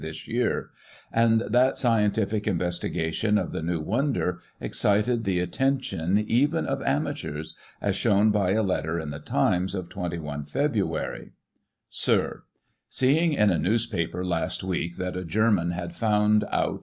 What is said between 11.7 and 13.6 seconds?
"Sir,— Seeing in a